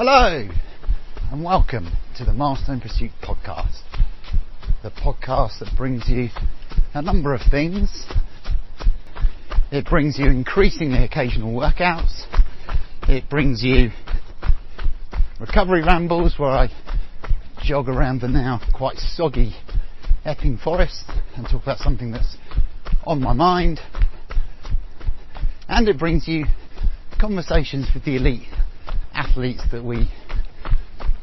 [0.00, 0.48] Hello,
[1.32, 3.82] and welcome to the in Pursuit podcast.
[4.84, 6.28] The podcast that brings you
[6.94, 8.06] a number of things.
[9.72, 12.26] It brings you increasingly occasional workouts.
[13.08, 13.90] It brings you
[15.40, 16.68] recovery rambles where I
[17.64, 19.56] jog around the now quite soggy
[20.24, 22.36] Epping Forest and talk about something that's
[23.04, 23.80] on my mind.
[25.68, 26.44] And it brings you
[27.18, 28.46] conversations with the elite
[29.18, 30.08] athletes that we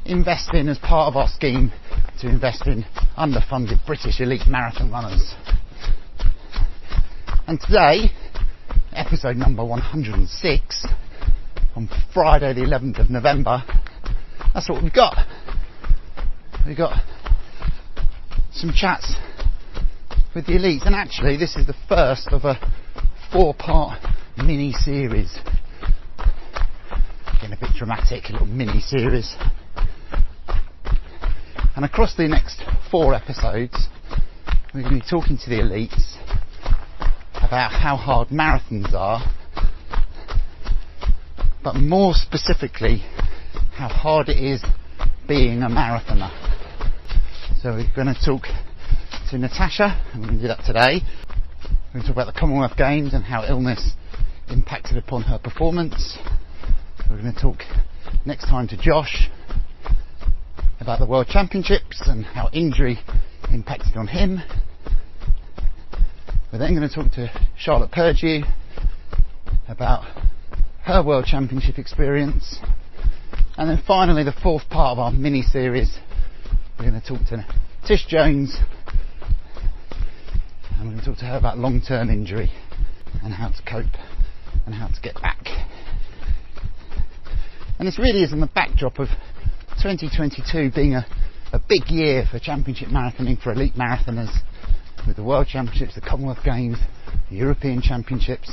[0.05, 1.71] invest in as part of our scheme
[2.19, 2.83] to invest in
[3.17, 5.33] underfunded British elite marathon runners.
[7.47, 8.11] And today,
[8.91, 10.87] episode number 106,
[11.75, 13.63] on Friday the 11th of November,
[14.53, 15.15] that's what we've got.
[16.67, 17.01] We've got
[18.51, 19.13] some chats
[20.35, 22.59] with the elites, and actually, this is the first of a
[23.31, 24.01] four part
[24.37, 25.37] mini series
[27.45, 29.35] getting a bit dramatic, little mini series.
[31.75, 33.87] And across the next four episodes,
[34.73, 36.15] we're going to be talking to the elites
[37.35, 39.21] about how hard marathons are,
[41.63, 43.03] but more specifically,
[43.73, 44.63] how hard it is
[45.27, 46.31] being a marathoner.
[47.61, 48.45] So we're going to talk
[49.29, 51.05] to Natasha, and we're going to do that today.
[51.93, 53.91] We're going to talk about the Commonwealth Games and how illness
[54.49, 56.17] impacted upon her performance.
[57.07, 57.59] We're going to talk
[58.25, 59.29] next time to Josh
[60.79, 62.97] about the World Championships and how injury
[63.51, 64.39] impacted on him.
[66.51, 68.41] We're then going to talk to Charlotte Purdue
[69.67, 70.03] about
[70.83, 72.57] her World Championship experience.
[73.55, 75.99] And then finally, the fourth part of our mini series,
[76.79, 77.45] we're going to talk to
[77.87, 78.57] Tish Jones
[80.71, 82.51] and we're going to talk to her about long term injury
[83.23, 83.95] and how to cope
[84.65, 85.45] and how to get back.
[87.77, 89.09] And this really is in the backdrop of
[89.81, 91.05] 2022 being a,
[91.51, 94.33] a big year for championship marathoning for elite marathoners
[95.05, 96.77] with the World Championships, the Commonwealth Games,
[97.29, 98.51] the European Championships,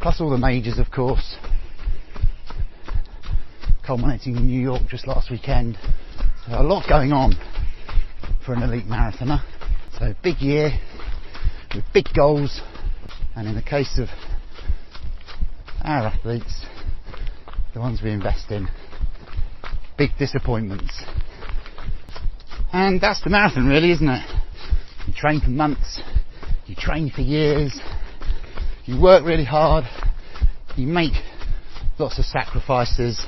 [0.00, 1.36] plus all the majors, of course,
[3.84, 5.76] culminating in New York just last weekend.
[6.46, 7.34] So a lot going on
[8.46, 9.42] for an elite marathoner.
[9.98, 10.70] So big year
[11.74, 12.60] with big goals,
[13.34, 14.08] and in the case of
[15.84, 16.64] our athletes,
[17.74, 18.68] the ones we invest in,
[19.96, 21.02] big disappointments.
[22.72, 24.26] And that's the marathon, really, isn't it?
[25.06, 26.00] You train for months,
[26.66, 27.78] you train for years,
[28.84, 29.84] you work really hard,
[30.76, 31.12] you make
[31.98, 33.24] lots of sacrifices,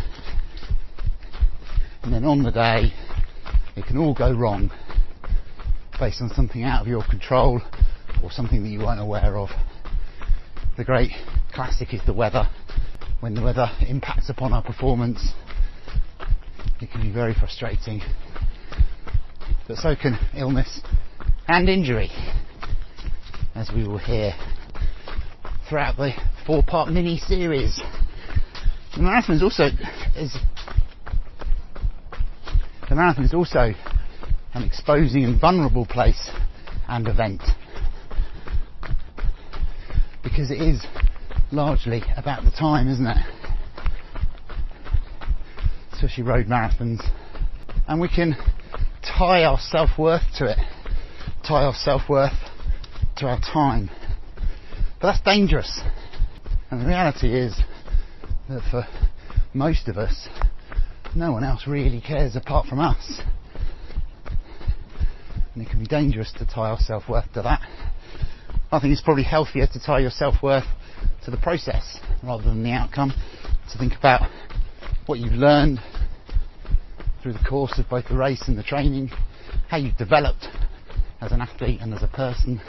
[2.03, 2.93] and then on the day,
[3.76, 4.71] it can all go wrong
[5.99, 7.61] based on something out of your control
[8.22, 9.49] or something that you weren't aware of.
[10.76, 11.12] The great
[11.53, 12.49] classic is the weather.
[13.25, 15.33] When the weather impacts upon our performance,
[16.83, 18.03] it can be very frustrating.
[19.67, 20.83] But so can illness
[21.49, 22.11] and injury,
[23.55, 24.35] as we will hear
[25.67, 26.12] throughout the
[26.47, 27.81] four-part mini series.
[28.95, 29.71] The marathon is also
[30.15, 30.37] is
[32.91, 33.73] the marathon is also
[34.53, 36.31] an exposing and vulnerable place
[36.89, 37.43] and event
[40.23, 40.85] because it is
[41.50, 43.16] largely about the time, isn't it?
[45.93, 47.00] Especially road marathons,
[47.87, 48.37] and we can
[49.03, 50.59] tie our self worth to it,
[51.47, 52.32] tie our self worth
[53.16, 53.91] to our time.
[55.00, 55.81] But that's dangerous.
[56.71, 57.61] And the reality is
[58.49, 58.87] that for
[59.52, 60.29] most of us,
[61.14, 63.20] no one else really cares apart from us.
[65.55, 67.61] And it can be dangerous to tie our self worth to that.
[68.73, 70.64] I think it's probably healthier to tie your self worth
[71.25, 73.12] to the process rather than the outcome.
[73.73, 74.31] To think about
[75.06, 75.81] what you've learned
[77.23, 79.11] through the course of both the race and the training,
[79.69, 80.47] how you've developed
[81.21, 82.61] as an athlete and as a person,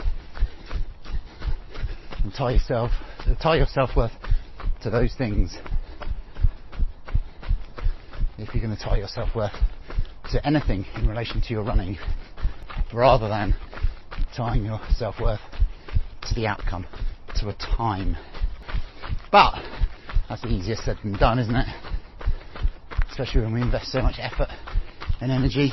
[2.22, 2.90] and tie yourself,
[3.40, 4.12] tie your self worth
[4.82, 5.56] to those things.
[8.38, 9.52] If you're going to tie your self worth
[10.32, 11.98] to anything in relation to your running,
[12.92, 13.54] rather than
[14.36, 15.40] tying your self worth
[16.22, 16.86] to the outcome,
[17.40, 18.16] to a time.
[19.30, 19.54] But
[20.28, 21.66] that's easier said than done, isn't it?
[23.10, 24.48] Especially when we invest so much effort
[25.20, 25.72] and energy,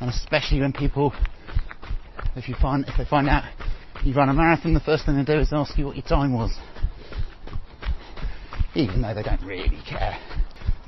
[0.00, 1.12] and especially when people,
[2.36, 3.44] if you find if they find out
[4.04, 6.32] you run a marathon, the first thing they do is ask you what your time
[6.32, 6.56] was,
[8.74, 10.18] even though they don't really care.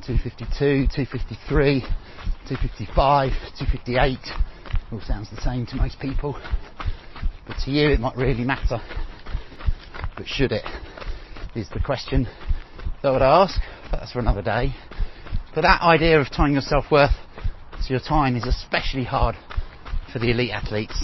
[0.07, 1.81] 252, 253,
[2.49, 4.19] 255, 258
[4.93, 6.41] all sounds the same to most people,
[7.47, 8.81] but to you it might really matter.
[10.21, 10.67] But should it?
[11.55, 12.29] Is the question
[13.03, 13.59] that I would ask.
[13.91, 14.75] That's for another day.
[15.55, 17.15] But that idea of tying your self worth
[17.87, 19.35] to your time is especially hard
[20.13, 21.03] for the elite athletes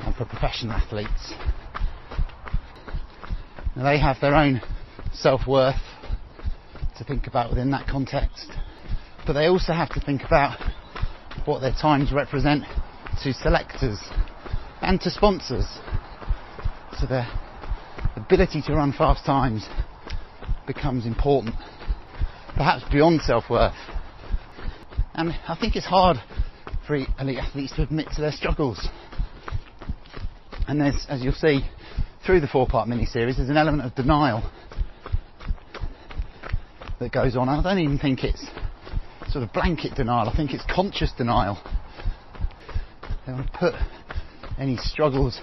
[0.00, 1.34] and for professional athletes.
[3.76, 4.62] Now they have their own
[5.12, 5.82] self worth
[6.96, 8.50] to think about within that context,
[9.26, 10.58] but they also have to think about
[11.44, 12.64] what their times represent
[13.22, 14.00] to selectors
[14.80, 15.66] and to sponsors.
[16.98, 17.28] So their
[18.16, 19.66] ability to run fast times
[20.66, 21.54] becomes important,
[22.54, 23.74] perhaps beyond self worth.
[25.14, 26.16] And I think it's hard
[26.86, 28.88] for elite athletes to admit to their struggles.
[30.66, 31.60] And there's, as you'll see
[32.24, 34.50] through the four part mini series, there's an element of denial
[37.00, 37.48] that goes on.
[37.48, 38.44] I don't even think it's
[39.28, 41.60] sort of blanket denial, I think it's conscious denial.
[43.26, 43.74] They want to put
[44.58, 45.40] any struggles,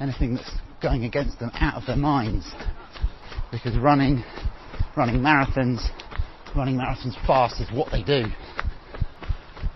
[0.00, 0.50] anything that's
[0.82, 2.50] going against them out of their minds.
[3.50, 4.24] Because running,
[4.96, 5.86] running marathons,
[6.56, 8.24] running marathons fast is what they do.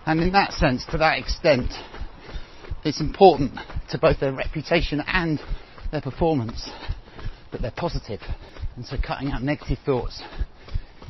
[0.05, 1.71] And in that sense, to that extent,
[2.83, 3.57] it's important
[3.89, 5.39] to both their reputation and
[5.91, 6.69] their performance
[7.51, 8.21] that they're positive.
[8.75, 10.21] And so cutting out negative thoughts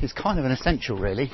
[0.02, 1.32] is kind of an essential, really.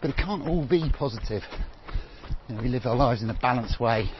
[0.00, 1.42] But it can't all be positive.
[2.48, 4.10] You know, we live our lives in a balanced way.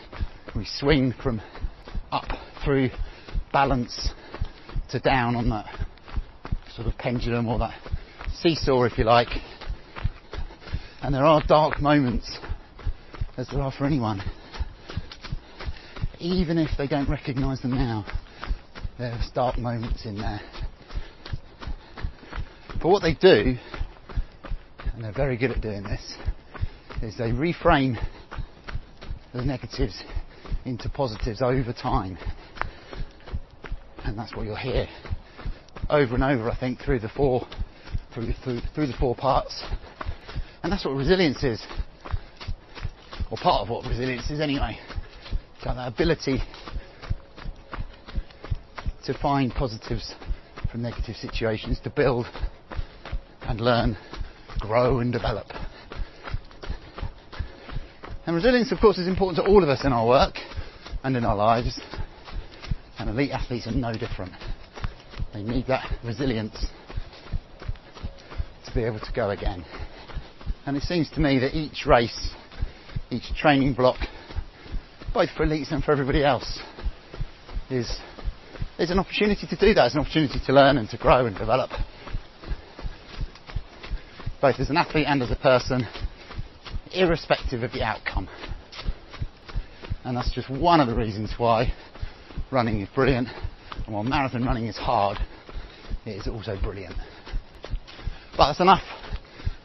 [0.58, 1.40] We swing from
[2.10, 2.26] up
[2.64, 2.90] through
[3.52, 4.10] balance
[4.90, 5.66] to down on that
[6.74, 7.78] sort of pendulum or that
[8.40, 9.28] seesaw, if you like.
[11.00, 12.36] And there are dark moments,
[13.36, 14.20] as there are for anyone.
[16.18, 18.04] Even if they don't recognise them now,
[18.98, 20.40] there's dark moments in there.
[22.82, 23.56] But what they do,
[24.92, 26.16] and they're very good at doing this,
[27.00, 27.96] is they reframe
[29.32, 30.02] the negatives
[30.68, 32.18] into positives over time.
[34.04, 34.86] And that's what you'll hear
[35.90, 37.46] over and over, I think, through the four,
[38.14, 39.64] through, through, through the four parts
[40.62, 41.62] and that's what resilience is.
[43.30, 44.78] Or part of what resilience is anyway.
[45.64, 46.42] Got that ability
[49.04, 50.14] to find positives
[50.70, 52.26] from negative situations, to build
[53.42, 53.96] and learn,
[54.58, 55.46] grow and develop.
[58.26, 60.34] And resilience, of course, is important to all of us in our work
[61.04, 61.80] and in our lives.
[62.98, 64.32] And elite athletes are no different.
[65.32, 66.66] They need that resilience
[68.66, 69.64] to be able to go again.
[70.66, 72.30] And it seems to me that each race,
[73.10, 73.98] each training block,
[75.14, 76.60] both for elites and for everybody else,
[77.70, 77.98] is,
[78.78, 79.86] is an opportunity to do that.
[79.86, 81.70] It's an opportunity to learn and to grow and develop.
[84.40, 85.86] Both as an athlete and as a person,
[86.92, 88.28] irrespective of the outcome.
[90.08, 91.70] And that's just one of the reasons why
[92.50, 93.28] running is brilliant.
[93.84, 95.18] And while marathon running is hard,
[96.06, 96.94] it is also brilliant.
[98.34, 98.84] But that's enough.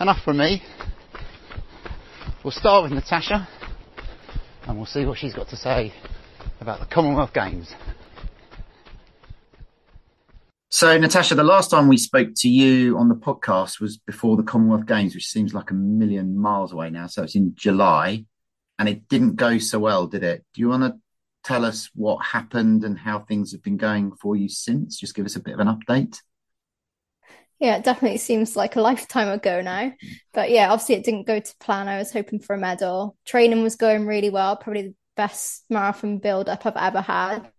[0.01, 0.61] Enough from me.
[2.43, 3.47] We'll start with Natasha
[4.67, 5.93] and we'll see what she's got to say
[6.59, 7.73] about the Commonwealth Games.
[10.67, 14.43] So, Natasha, the last time we spoke to you on the podcast was before the
[14.43, 17.07] Commonwealth Games, which seems like a million miles away now.
[17.07, 18.25] So, it's in July
[18.79, 20.43] and it didn't go so well, did it?
[20.53, 20.99] Do you want to
[21.43, 24.99] tell us what happened and how things have been going for you since?
[24.99, 26.17] Just give us a bit of an update.
[27.59, 29.93] Yeah, it definitely seems like a lifetime ago now.
[30.33, 31.87] But yeah, obviously it didn't go to plan.
[31.87, 33.15] I was hoping for a medal.
[33.25, 37.49] Training was going really well, probably the best marathon build up I've ever had.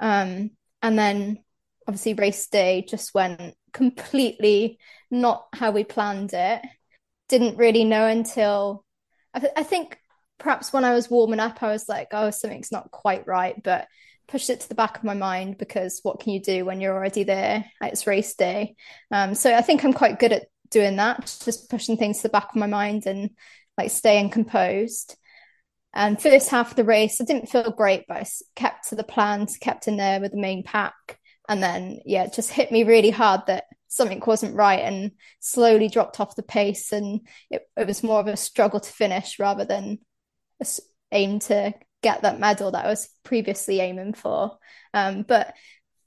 [0.00, 0.50] Um,
[0.82, 1.42] and then
[1.86, 4.78] obviously race day just went completely
[5.10, 6.60] not how we planned it.
[7.28, 8.84] Didn't really know until
[9.32, 9.98] I, th- I think
[10.42, 13.60] perhaps when I was warming up, I was like, oh, something's not quite right.
[13.62, 13.86] But
[14.28, 16.94] pushed it to the back of my mind because what can you do when you're
[16.94, 17.64] already there?
[17.80, 18.74] It's race day.
[19.10, 22.28] Um, so I think I'm quite good at doing that, just pushing things to the
[22.30, 23.30] back of my mind and
[23.78, 25.16] like staying composed.
[25.94, 29.04] And first half of the race, I didn't feel great, but I kept to the
[29.04, 31.18] plans, kept in there with the main pack.
[31.48, 35.88] And then, yeah, it just hit me really hard that something wasn't right and slowly
[35.88, 36.92] dropped off the pace.
[36.92, 37.20] And
[37.50, 39.98] it, it was more of a struggle to finish rather than
[41.10, 44.58] aim to get that medal that I was previously aiming for.
[44.92, 45.54] Um, but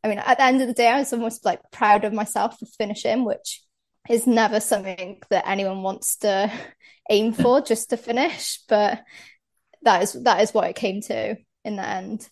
[0.03, 2.59] I mean, at the end of the day, I was almost like proud of myself
[2.59, 3.61] for finishing, which
[4.09, 6.51] is never something that anyone wants to
[7.09, 8.59] aim for just to finish.
[8.67, 9.03] But
[9.83, 12.27] that is that is what it came to in the end.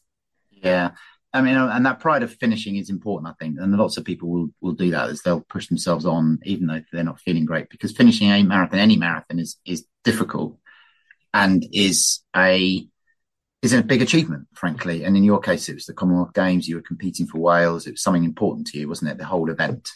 [0.52, 0.92] Yeah.
[1.36, 3.58] I mean, and that pride of finishing is important, I think.
[3.60, 6.82] And lots of people will, will do that as they'll push themselves on, even though
[6.92, 10.60] they're not feeling great, because finishing a marathon, any marathon is, is difficult
[11.34, 12.88] and is a,
[13.62, 15.04] is a big achievement, frankly.
[15.04, 16.68] And in your case, it was the Commonwealth Games.
[16.68, 17.88] You were competing for Wales.
[17.88, 19.18] It was something important to you, wasn't it?
[19.18, 19.90] The whole event.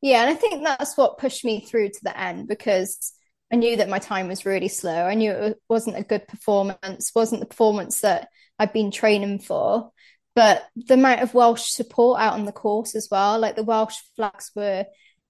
[0.00, 0.22] Yeah.
[0.22, 3.12] And I think that's what pushed me through to the end because
[3.52, 5.04] I knew that my time was really slow.
[5.04, 9.90] I knew it wasn't a good performance, wasn't the performance that I'd been training for.
[10.34, 13.96] But the amount of Welsh support out on the course as well, like the Welsh
[14.14, 14.86] flags were,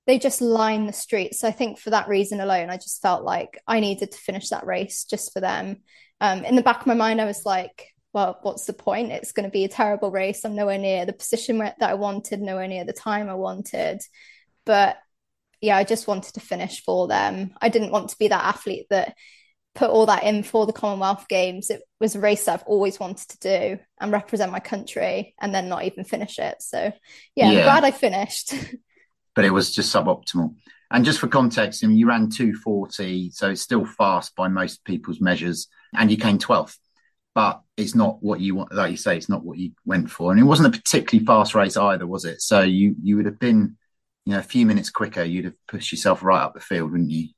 [0.09, 1.39] they just lined the streets.
[1.39, 4.49] So I think for that reason alone, I just felt like I needed to finish
[4.49, 5.83] that race just for them.
[6.19, 9.13] Um, in the back of my mind, I was like, well, what's the point?
[9.13, 10.47] It's going to be a terrible race.
[10.47, 14.01] I'm nowhere near the position that I wanted, nowhere near the time I wanted.
[14.65, 14.97] But
[15.61, 17.55] yeah, I just wanted to finish for them.
[17.61, 19.15] I didn't want to be that athlete that
[19.75, 21.69] put all that in for the Commonwealth Games.
[21.69, 25.55] It was a race that I've always wanted to do and represent my country and
[25.55, 26.63] then not even finish it.
[26.63, 26.93] So
[27.35, 27.59] yeah, yeah.
[27.59, 28.55] I'm glad I finished.
[29.39, 30.53] but it was just suboptimal.
[30.91, 34.85] And just for context, I mean, you ran 240, so it's still fast by most
[34.85, 36.77] people's measures, and you came 12th.
[37.37, 40.33] But it's not what you want, like you say, it's not what you went for.
[40.33, 42.43] And it wasn't a particularly fast race either, was it?
[42.43, 43.77] So you you would have been
[44.25, 47.13] you know, a few minutes quicker, you'd have pushed yourself right up the field, wouldn't
[47.13, 47.29] you?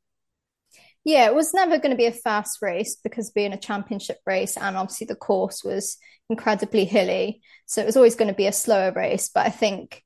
[1.05, 4.57] Yeah, it was never going to be a fast race because being a championship race
[4.57, 5.99] and obviously the course was
[6.31, 7.43] incredibly hilly.
[7.67, 9.29] So it was always going to be a slower race.
[9.29, 10.03] But I think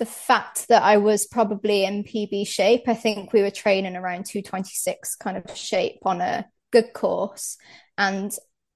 [0.00, 4.24] the fact that I was probably in PB shape, I think we were training around
[4.24, 7.58] 226 kind of shape on a good course.
[7.98, 8.32] And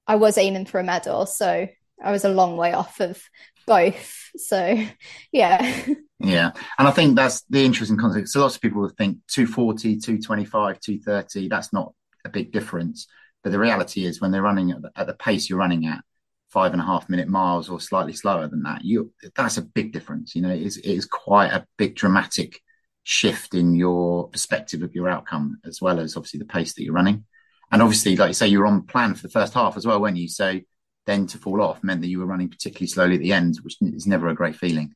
[0.07, 1.25] I was aiming for a medal.
[1.25, 1.67] So
[2.03, 3.23] I was a long way off of
[3.67, 4.31] both.
[4.37, 4.79] So
[5.33, 5.87] yeah.
[6.21, 6.51] Yeah.
[6.79, 8.29] And I think that's the interesting concept.
[8.29, 11.95] So lots of people would think 240, 225, 230, that's not
[12.27, 13.07] a big difference.
[13.43, 16.05] But the reality is when they're running at the, at the pace you're running at,
[16.55, 19.93] five and a half minute miles or slightly slower than that, you that's a big
[19.93, 20.37] difference.
[20.37, 22.61] You know, it is, it is quite a big dramatic
[23.03, 26.95] shift in your perspective of your outcome, as well as obviously the pace that you're
[26.95, 27.25] running.
[27.73, 30.01] And obviously, like you say, you were on plan for the first half as well,
[30.01, 30.29] weren't you?
[30.29, 30.61] So
[31.07, 33.77] then to fall off meant that you were running particularly slowly at the end, which
[33.83, 34.95] is never a great feeling.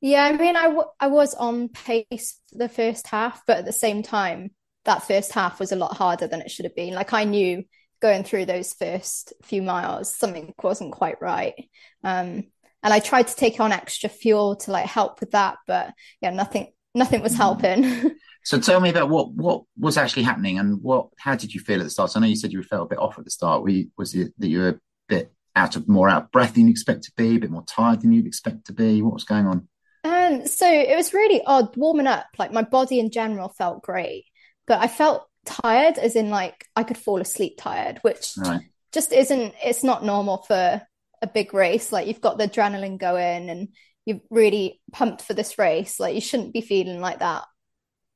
[0.00, 3.64] Yeah, I mean, I, w- I was on pace for the first half, but at
[3.64, 4.52] the same time,
[4.84, 6.94] that first half was a lot harder than it should have been.
[6.94, 7.64] Like I knew
[8.00, 11.68] going through those first few miles, something wasn't quite right.
[12.04, 12.44] Um,
[12.82, 16.30] and I tried to take on extra fuel to like help with that, but yeah,
[16.30, 18.12] nothing, nothing was helping.
[18.44, 21.80] so tell me about what what was actually happening and what how did you feel
[21.80, 22.10] at the start?
[22.10, 23.62] So I know you said you felt a bit off at the start.
[23.62, 26.54] Were you, was it that you were a bit out of more out of breath
[26.54, 29.02] than you'd expect to be, a bit more tired than you'd expect to be?
[29.02, 29.68] What was going on?
[30.04, 32.26] Um, so it was really odd warming up.
[32.38, 34.24] Like my body in general felt great,
[34.66, 38.60] but I felt tired, as in like I could fall asleep tired, which right.
[38.92, 39.54] just isn't.
[39.64, 40.82] It's not normal for
[41.22, 41.90] a big race.
[41.90, 43.68] Like you've got the adrenaline going and
[44.04, 45.98] you're really pumped for this race.
[45.98, 47.44] Like you shouldn't be feeling like that,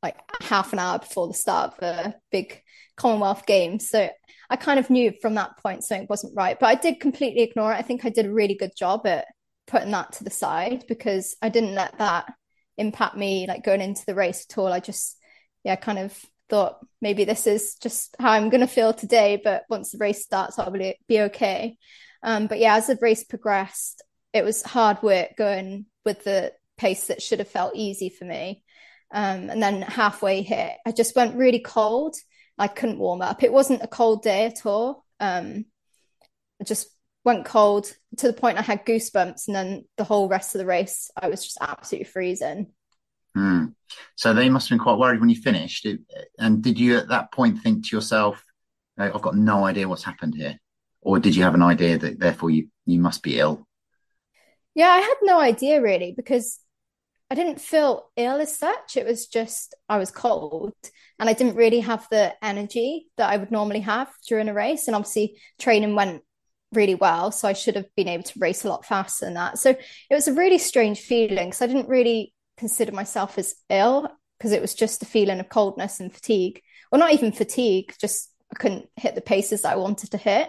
[0.02, 2.62] like half an hour before the start of a big
[2.96, 3.88] Commonwealth Games.
[3.88, 4.08] So
[4.50, 7.72] I kind of knew from that point something wasn't right, but I did completely ignore
[7.72, 7.76] it.
[7.76, 9.26] I think I did a really good job at
[9.66, 12.32] putting that to the side because I didn't let that
[12.76, 14.72] impact me like going into the race at all.
[14.72, 15.16] I just
[15.64, 16.18] yeah, kind of
[16.52, 20.58] thought maybe this is just how I'm gonna feel today, but once the race starts
[20.58, 21.78] I'll be, be okay.
[22.22, 24.02] Um, but yeah, as the race progressed,
[24.34, 28.62] it was hard work going with the pace that should have felt easy for me.
[29.10, 32.16] Um, and then halfway hit, I just went really cold.
[32.58, 33.42] I couldn't warm up.
[33.42, 35.06] It wasn't a cold day at all.
[35.20, 35.64] Um,
[36.60, 36.88] I just
[37.24, 40.66] went cold to the point I had goosebumps, and then the whole rest of the
[40.66, 42.72] race, I was just absolutely freezing.
[43.36, 43.74] Mm.
[44.16, 45.86] So they must have been quite worried when you finished.
[46.38, 48.44] And did you at that point think to yourself,
[48.98, 50.58] "I've got no idea what's happened here,"
[51.00, 53.66] or did you have an idea that therefore you you must be ill?
[54.74, 56.58] Yeah, I had no idea really because
[57.30, 58.96] I didn't feel ill as such.
[58.96, 60.74] It was just I was cold
[61.18, 64.86] and I didn't really have the energy that I would normally have during a race.
[64.86, 66.22] And obviously, training went
[66.72, 67.32] really well.
[67.32, 69.58] So I should have been able to race a lot faster than that.
[69.58, 74.08] So it was a really strange feeling because I didn't really consider myself as ill
[74.38, 76.62] because it was just a feeling of coldness and fatigue.
[76.90, 80.48] Well, not even fatigue, just I couldn't hit the paces that I wanted to hit.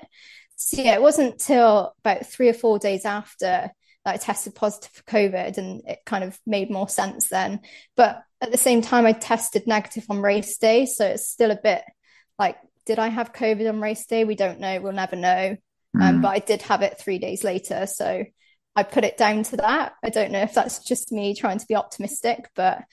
[0.56, 3.72] So yeah, it wasn't till about three or four days after
[4.06, 7.62] that I tested positive for COVID and it kind of made more sense then.
[7.96, 10.86] But at the same time, I tested negative on race day.
[10.86, 11.82] So it's still a bit
[12.38, 14.24] like, did I have COVID on race day?
[14.24, 14.80] We don't know.
[14.82, 15.58] We'll never know.
[16.00, 17.88] Um, but I did have it three days later.
[17.88, 18.26] So
[18.76, 19.94] I put it down to that.
[20.04, 22.84] I don't know if that's just me trying to be optimistic, but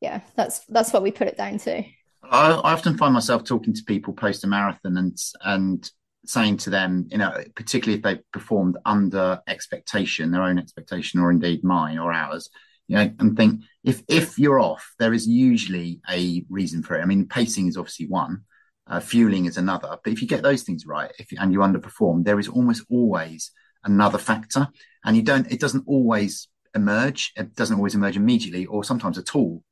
[0.00, 1.84] yeah, that's that's what we put it down to.
[2.22, 5.90] I, I often find myself talking to people post a marathon and and
[6.26, 11.30] saying to them, you know, particularly if they performed under expectation, their own expectation, or
[11.30, 12.50] indeed mine or ours,
[12.88, 17.02] you know, and think if if you're off, there is usually a reason for it.
[17.02, 18.42] I mean, pacing is obviously one,
[18.86, 22.24] uh, fueling is another, but if you get those things right, if and you underperform,
[22.24, 23.52] there is almost always
[23.84, 24.68] another factor,
[25.04, 25.50] and you don't.
[25.50, 27.32] It doesn't always emerge.
[27.36, 29.62] It doesn't always emerge immediately, or sometimes at all.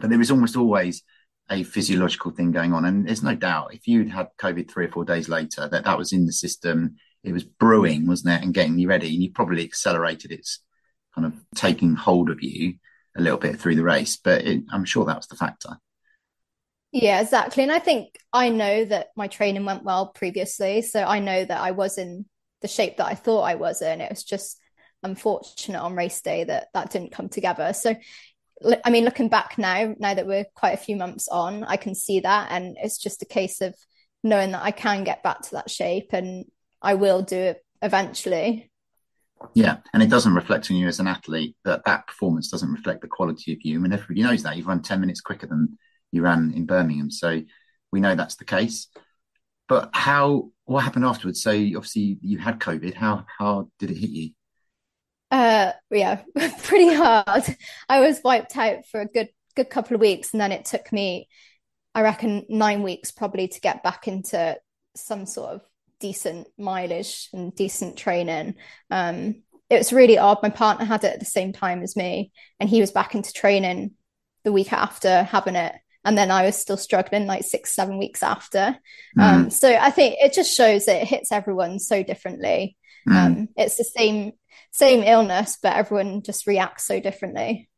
[0.00, 1.02] But there is almost always
[1.50, 2.84] a physiological thing going on.
[2.84, 5.98] And there's no doubt if you'd had COVID three or four days later, that that
[5.98, 9.30] was in the system, it was brewing, wasn't it, and getting you ready, and you
[9.30, 10.60] probably accelerated its
[11.14, 12.74] kind of taking hold of you
[13.16, 14.16] a little bit through the race.
[14.16, 15.76] But it, I'm sure that was the factor.
[16.92, 17.62] Yeah, exactly.
[17.62, 20.82] And I think I know that my training went well previously.
[20.82, 22.26] So I know that I was in
[22.62, 24.00] the shape that I thought I was in.
[24.00, 24.58] It was just
[25.02, 27.72] unfortunate on race day that that didn't come together.
[27.72, 27.94] So
[28.84, 31.94] I mean, looking back now, now that we're quite a few months on, I can
[31.94, 32.48] see that.
[32.50, 33.74] And it's just a case of
[34.22, 36.44] knowing that I can get back to that shape and
[36.80, 38.70] I will do it eventually.
[39.54, 39.78] Yeah.
[39.92, 43.08] And it doesn't reflect on you as an athlete that that performance doesn't reflect the
[43.08, 43.80] quality of you.
[43.80, 45.78] I And everybody knows that you've run 10 minutes quicker than
[46.12, 47.10] you ran in Birmingham.
[47.10, 47.42] So
[47.90, 48.86] we know that's the case.
[49.72, 51.42] But how, what happened afterwards?
[51.42, 52.92] So obviously you had COVID.
[52.92, 54.30] How, how did it hit you?
[55.30, 56.20] Uh, yeah,
[56.64, 57.44] pretty hard.
[57.88, 60.92] I was wiped out for a good good couple of weeks, and then it took
[60.92, 61.26] me,
[61.94, 64.58] I reckon, nine weeks probably to get back into
[64.94, 65.62] some sort of
[66.00, 68.56] decent mileage and decent training.
[68.90, 70.42] Um, it was really odd.
[70.42, 73.32] My partner had it at the same time as me, and he was back into
[73.32, 73.92] training
[74.44, 75.74] the week after having it.
[76.04, 78.76] And then I was still struggling like six, seven weeks after.
[79.16, 79.22] Mm.
[79.22, 82.76] Um, so I think it just shows that it hits everyone so differently.
[83.08, 83.16] Mm.
[83.16, 84.32] Um, it's the same
[84.72, 87.68] same illness, but everyone just reacts so differently.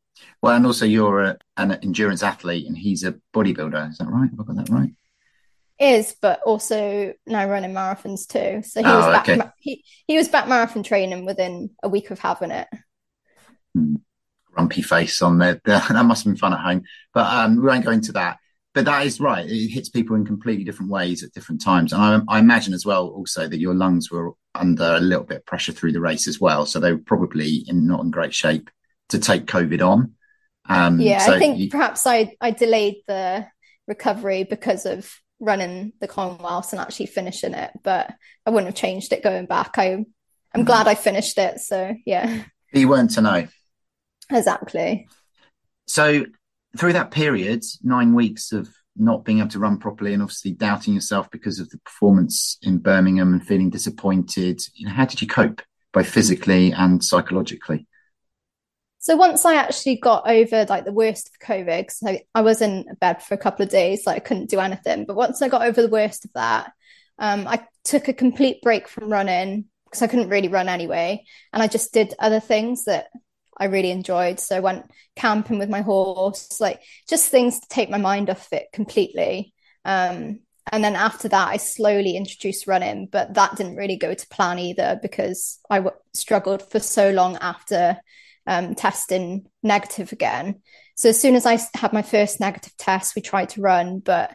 [0.43, 3.91] Well, and also you're a, an endurance athlete, and he's a bodybuilder.
[3.91, 4.31] Is that right?
[4.31, 4.91] Have I got that right?
[5.79, 8.63] Is, but also now running marathons too.
[8.67, 9.29] So he oh, was back.
[9.29, 9.51] Okay.
[9.59, 12.69] He he was back marathon training within a week of having it.
[13.75, 13.97] Hmm.
[14.55, 15.61] Grumpy face on there.
[15.65, 18.39] That must have been fun at home, but um, we won't go into that
[18.75, 19.49] but that is right.
[19.49, 21.93] It hits people in completely different ways at different times.
[21.93, 25.39] And I, I, imagine as well, also that your lungs were under a little bit
[25.39, 26.67] of pressure through the race as well.
[26.67, 28.69] So they were probably in not in great shape
[29.11, 30.15] to take COVID on.
[30.69, 31.71] Um, yeah, so I think you...
[31.71, 33.47] perhaps I, I delayed the
[33.87, 38.13] recovery because of running the Commonwealth and actually finishing it, but
[38.45, 39.79] I wouldn't have changed it going back.
[39.79, 40.05] I, I'm
[40.53, 40.65] mm-hmm.
[40.65, 41.61] glad I finished it.
[41.61, 42.43] So yeah.
[42.73, 43.47] You weren't to know.
[44.31, 45.09] Exactly.
[45.87, 46.25] So
[46.77, 50.95] through that period, nine weeks of not being able to run properly and obviously doubting
[50.95, 55.27] yourself because of the performance in Birmingham and feeling disappointed, you know, how did you
[55.27, 57.87] cope both physically and psychologically?
[58.99, 62.87] So once I actually got over like the worst of COVID, I, I, was in
[63.01, 65.05] bed for a couple of days, like I couldn't do anything.
[65.05, 66.73] But once I got over the worst of that,
[67.19, 71.63] um, I took a complete break from running because I couldn't really run anyway, and
[71.63, 73.09] I just did other things that
[73.57, 74.41] I really enjoyed.
[74.41, 78.53] So I went camping with my horse, like just things to take my mind off
[78.53, 79.55] it completely.
[79.85, 80.41] Um,
[80.73, 84.59] and then after that, I slowly introduced running, but that didn't really go to plan
[84.59, 87.99] either because I w- struggled for so long after
[88.47, 90.63] um, testing negative again.
[90.97, 94.35] So as soon as I had my first negative test, we tried to run, but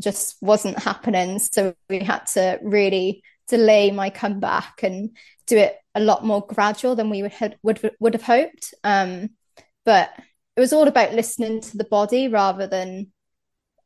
[0.00, 1.38] just wasn't happening.
[1.38, 6.94] So we had to really delay my comeback and do it a lot more gradual
[6.94, 8.74] than we would have, would, would have hoped.
[8.84, 9.30] Um,
[9.84, 10.10] but
[10.56, 13.12] it was all about listening to the body rather than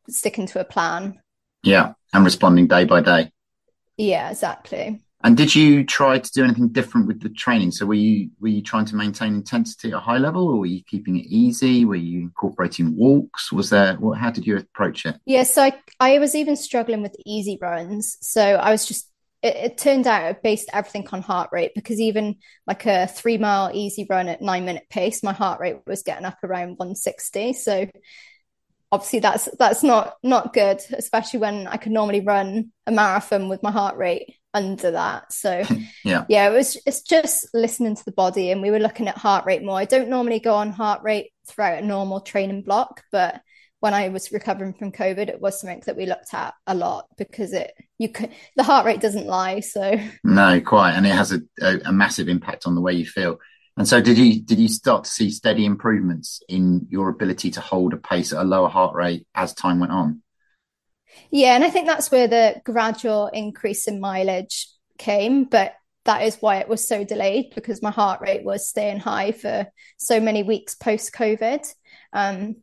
[0.08, 1.20] sticking to a plan.
[1.62, 3.30] Yeah, and responding day by day.
[3.96, 5.02] Yeah, exactly.
[5.24, 7.72] And did you try to do anything different with the training?
[7.72, 10.66] So were you were you trying to maintain intensity at a high level, or were
[10.66, 11.84] you keeping it easy?
[11.84, 13.50] Were you incorporating walks?
[13.50, 14.18] Was there what?
[14.18, 15.16] How did you approach it?
[15.24, 18.18] Yeah, so I I was even struggling with easy runs.
[18.20, 19.10] So I was just
[19.46, 23.38] it, it, turned out I based everything on heart rate because even like a three
[23.38, 27.52] mile easy run at nine minute pace, my heart rate was getting up around 160.
[27.52, 27.86] So
[28.92, 33.62] obviously that's that's not not good, especially when I could normally run a marathon with
[33.62, 35.32] my heart rate under that.
[35.32, 35.62] So
[36.04, 39.18] yeah, yeah, it was it's just listening to the body, and we were looking at
[39.18, 39.78] heart rate more.
[39.78, 43.40] I don't normally go on heart rate throughout a normal training block, but
[43.80, 47.08] when I was recovering from COVID, it was something that we looked at a lot
[47.18, 49.60] because it you could the heart rate doesn't lie.
[49.60, 53.06] So no, quite, and it has a, a, a massive impact on the way you
[53.06, 53.38] feel.
[53.76, 57.60] And so, did you did you start to see steady improvements in your ability to
[57.60, 60.22] hold a pace at a lower heart rate as time went on?
[61.30, 66.36] Yeah, and I think that's where the gradual increase in mileage came, but that is
[66.36, 69.66] why it was so delayed because my heart rate was staying high for
[69.98, 71.66] so many weeks post COVID.
[72.12, 72.56] Um,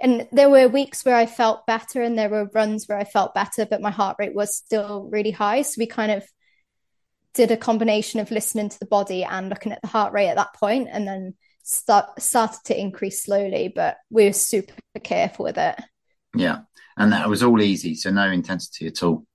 [0.00, 3.34] and there were weeks where I felt better, and there were runs where I felt
[3.34, 5.62] better, but my heart rate was still really high.
[5.62, 6.24] So we kind of
[7.34, 10.36] did a combination of listening to the body and looking at the heart rate at
[10.36, 13.72] that point, and then start started to increase slowly.
[13.74, 15.78] But we were super careful with it.
[16.34, 16.60] Yeah,
[16.96, 19.26] and that was all easy, so no intensity at all.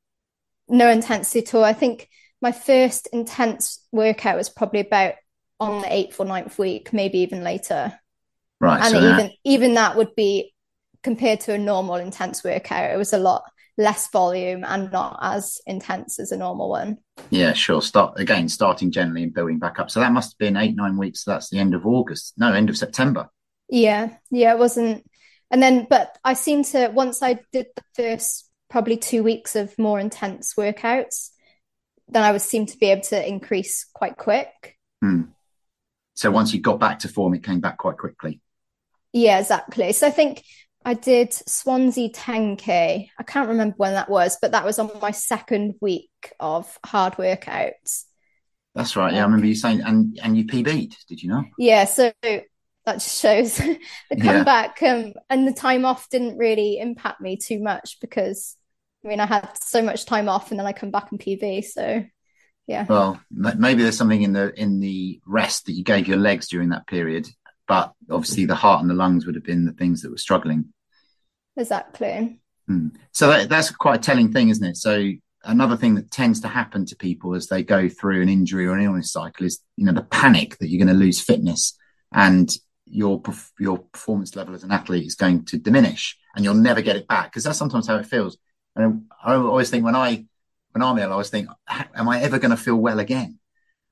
[0.67, 1.63] No intensity at all.
[1.63, 2.09] I think
[2.41, 5.13] my first intense workout was probably about
[5.59, 7.97] on the eighth or ninth week, maybe even later.
[8.59, 8.81] Right.
[8.81, 10.53] And so even that- even that would be
[11.05, 13.43] compared to a normal intense workout, it was a lot
[13.77, 16.97] less volume and not as intense as a normal one.
[17.29, 17.79] yeah, sure.
[17.79, 19.91] Start again, starting gently and building back up.
[19.91, 21.23] So that must have been eight, nine weeks.
[21.23, 22.33] So that's the end of August.
[22.37, 23.29] No, end of September.
[23.69, 25.07] Yeah, yeah, it wasn't.
[25.51, 29.77] And then, but I seem to once I did the first probably two weeks of
[29.77, 31.29] more intense workouts,
[32.07, 34.75] then I would seem to be able to increase quite quick.
[35.03, 35.21] Hmm.
[36.15, 38.41] So once you got back to form, it came back quite quickly.
[39.13, 39.93] Yeah, exactly.
[39.93, 40.43] So I think
[40.85, 43.09] I did Swansea 10K.
[43.17, 47.13] I can't remember when that was, but that was on my second week of hard
[47.15, 48.05] workouts.
[48.75, 49.13] That's right.
[49.13, 51.45] Yeah, I remember you saying, and and you PB'd, did you not?
[51.57, 53.57] Yeah, so that just shows
[54.09, 54.43] the Yeah.
[54.43, 58.55] comeback um, and the time off didn't really impact me too much because
[59.03, 61.63] I mean I had so much time off and then I come back and PB.
[61.63, 62.05] So
[62.67, 66.47] yeah, Well, maybe there's something in the in the rest that you gave your legs
[66.49, 67.27] during that period,
[67.67, 70.73] but obviously the heart and the lungs would have been the things that were struggling.
[71.57, 72.39] Exactly.
[72.67, 72.89] Hmm.
[73.11, 74.77] So that, that's quite a telling thing, isn't it?
[74.77, 75.11] So
[75.43, 78.75] another thing that tends to happen to people as they go through an injury or
[78.75, 81.77] an illness cycle is, you know, the panic that you're going to lose fitness
[82.13, 83.21] and your
[83.59, 87.07] your performance level as an athlete is going to diminish, and you'll never get it
[87.07, 88.37] back because that's sometimes how it feels.
[88.75, 90.25] And I always think when I
[90.71, 93.39] when I'm ill, I always think, am I ever going to feel well again?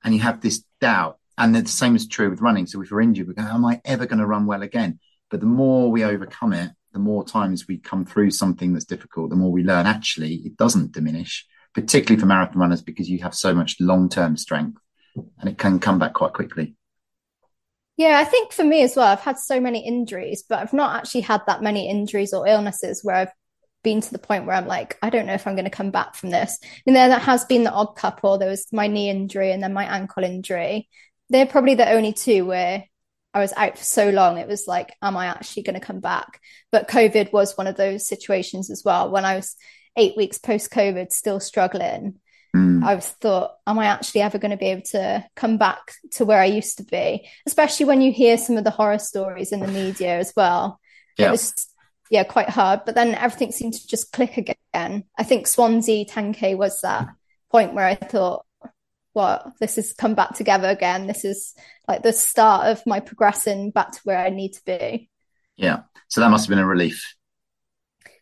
[0.03, 2.67] And you have this doubt, and the same is true with running.
[2.67, 4.99] So if you're injured, we go, am I ever going to run well again?
[5.29, 9.29] But the more we overcome it, the more times we come through something that's difficult,
[9.29, 13.35] the more we learn actually it doesn't diminish, particularly for marathon runners because you have
[13.35, 14.79] so much long term strength
[15.15, 16.75] and it can come back quite quickly.
[17.97, 20.95] Yeah, I think for me as well, I've had so many injuries, but I've not
[20.95, 23.31] actually had that many injuries or illnesses where I've
[23.83, 25.91] been to the point where I'm like, I don't know if I'm going to come
[25.91, 26.57] back from this.
[26.87, 28.37] And then that has been the odd couple.
[28.37, 30.89] There was my knee injury and then my ankle injury.
[31.29, 32.85] They're probably the only two where
[33.33, 34.37] I was out for so long.
[34.37, 36.39] It was like, am I actually going to come back?
[36.71, 39.09] But COVID was one of those situations as well.
[39.09, 39.55] When I was
[39.95, 42.19] eight weeks post COVID, still struggling,
[42.55, 42.83] Mm.
[42.83, 46.25] I was thought, am I actually ever going to be able to come back to
[46.25, 47.27] where I used to be?
[47.45, 50.79] Especially when you hear some of the horror stories in the media as well.
[51.17, 51.29] Yeah.
[51.29, 51.67] It was,
[52.11, 52.81] yeah, quite hard.
[52.85, 55.03] But then everything seemed to just click again.
[55.17, 57.07] I think Swansea 10K was that
[57.51, 58.45] point where I thought,
[59.13, 61.07] well, this has come back together again.
[61.07, 61.53] This is
[61.87, 65.09] like the start of my progressing back to where I need to be.
[65.55, 65.81] Yeah.
[66.07, 67.15] So that must have been a relief.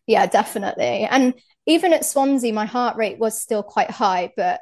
[0.07, 1.05] Yeah, definitely.
[1.09, 1.33] And
[1.65, 4.59] even at Swansea, my heart rate was still quite high, but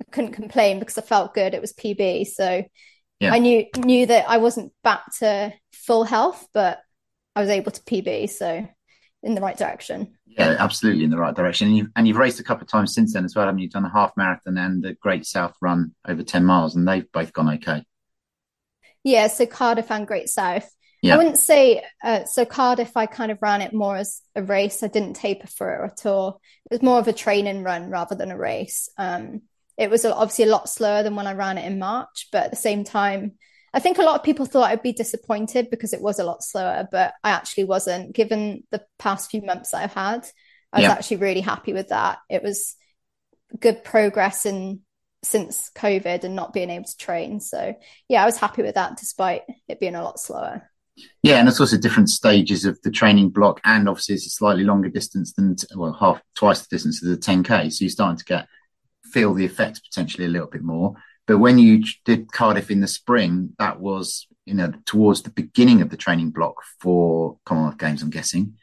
[0.00, 1.54] I couldn't complain because I felt good.
[1.54, 2.62] It was PB, so
[3.20, 3.32] Yeah.
[3.32, 6.80] I knew knew that I wasn't back to full health, but
[7.34, 8.68] I was able to PB, so
[9.24, 10.16] in the right direction.
[10.26, 11.68] Yeah, absolutely in the right direction.
[11.68, 13.46] And you've, and you've raced a couple of times since then as well.
[13.46, 16.86] haven't you done a half marathon and the Great South Run over 10 miles, and
[16.86, 17.84] they've both gone okay.
[19.02, 20.68] Yeah, so Cardiff and Great South.
[21.02, 21.14] Yeah.
[21.14, 22.46] I wouldn't say uh, so.
[22.46, 24.82] Cardiff, I kind of ran it more as a race.
[24.82, 26.40] I didn't taper for it at all.
[26.70, 28.88] It was more of a training run rather than a race.
[28.96, 29.42] Um,
[29.76, 32.50] it was obviously a lot slower than when I ran it in March, but at
[32.50, 33.32] the same time,
[33.74, 36.42] I think a lot of people thought I'd be disappointed because it was a lot
[36.44, 38.14] slower, but I actually wasn't.
[38.14, 40.26] Given the past few months that I've had,
[40.72, 40.92] I was Yeah.
[40.92, 42.18] actually really happy with that.
[42.30, 42.76] It was
[43.58, 44.80] good progress in
[45.24, 47.40] since COVID and not being able to train.
[47.40, 47.74] So
[48.08, 50.70] yeah, I was happy with that despite it being a lot slower.
[51.22, 54.62] Yeah, and it's also different stages of the training block, and obviously it's a slightly
[54.62, 57.72] longer distance than well, half twice the distance of the 10k.
[57.72, 58.46] So you're starting to get
[59.04, 60.94] feel the effects potentially a little bit more.
[61.26, 65.80] But when you did Cardiff in the spring, that was you know towards the beginning
[65.82, 68.02] of the training block for Commonwealth Games.
[68.02, 68.56] I'm guessing.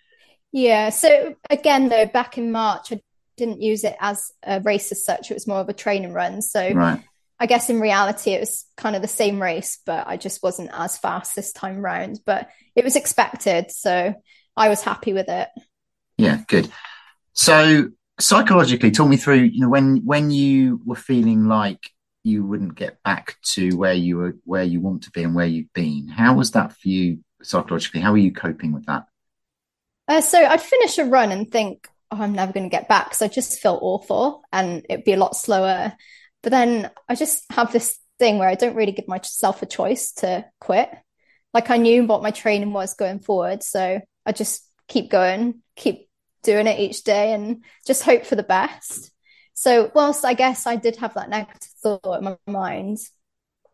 [0.51, 0.89] Yeah.
[0.89, 3.01] So again, though, back in March, I
[3.37, 5.31] didn't use it as a race as such.
[5.31, 6.41] It was more of a training run.
[6.41, 7.01] So Right.
[7.39, 10.69] I guess in reality, it was kind of the same race, but I just wasn't
[10.73, 12.19] as fast this time round.
[12.23, 13.71] But it was expected.
[13.71, 14.13] So
[14.55, 15.47] I was happy with it.
[16.17, 16.69] Yeah, good.
[17.33, 21.89] So psychologically, talk me through, you know, when when you were feeling like
[22.23, 25.45] you wouldn't get back to where you were where you want to be and where
[25.45, 26.07] you've been.
[26.07, 28.01] How was that for you psychologically?
[28.01, 29.05] How are you coping with that?
[30.07, 33.13] Uh, so I'd finish a run and think, oh, I'm never going to get back.
[33.15, 35.93] So I just felt awful and it'd be a lot slower.
[36.43, 40.11] But then I just have this thing where I don't really give myself a choice
[40.13, 40.89] to quit.
[41.53, 43.63] Like I knew what my training was going forward.
[43.63, 46.09] So I just keep going, keep
[46.43, 49.11] doing it each day and just hope for the best.
[49.61, 52.97] So whilst I guess I did have that negative thought in my mind,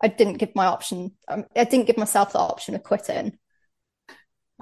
[0.03, 1.13] I didn't give my option.
[1.29, 3.37] Um, I didn't give myself the option of quitting.